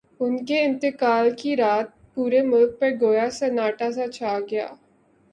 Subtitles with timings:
[0.19, 4.67] ان کے انتقال کی رات پورے ملک پر گویا سناٹا سا چھا گیا۔